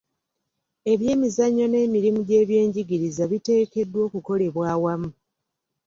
Eby'emizannyo 0.91 1.65
n'emirimu 1.69 2.19
gy'ebyenjigiriza 2.27 3.23
biteekeddwa 3.31 3.99
okukolebwa 4.07 4.63
awamu. 4.73 5.09